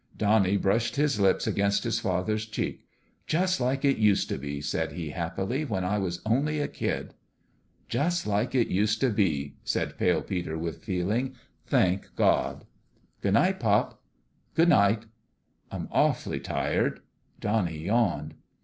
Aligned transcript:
Donnie 0.17 0.57
brushed 0.57 0.95
his 0.95 1.19
lips 1.19 1.45
against 1.45 1.83
his 1.83 1.99
father's 1.99 2.47
cheek." 2.47 2.87
Just 3.27 3.61
like 3.61 3.85
it 3.85 3.97
used 3.97 4.29
to 4.29 4.39
be," 4.39 4.59
said 4.59 4.93
he, 4.93 5.11
hap 5.11 5.37
pily," 5.37 5.69
when 5.69 5.83
I 5.85 5.99
was 5.99 6.23
only 6.25 6.59
a 6.59 6.67
kid." 6.67 7.13
"Just 7.87 8.25
like 8.25 8.55
it 8.55 8.67
used 8.69 8.99
to 9.01 9.11
be," 9.11 9.57
said 9.63 9.99
Pale 9.99 10.23
Peter, 10.23 10.57
with 10.57 10.83
feeling," 10.83 11.35
thank 11.67 12.15
God!" 12.15 12.65
"Good 13.21 13.35
night, 13.35 13.59
pop."" 13.59 14.01
Good 14.55 14.69
night."" 14.69 15.05
I'm 15.71 15.87
awful 15.91 16.39
tired," 16.39 17.01
Donnie 17.39 17.85
yawned. 17.85 18.33